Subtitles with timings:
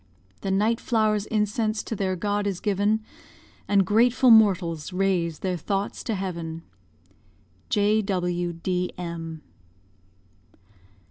[0.39, 3.01] The night flower's incense to their God is given,
[3.67, 6.63] And grateful mortals raise their thoughts to heaven.
[7.69, 9.43] J.W.D.M.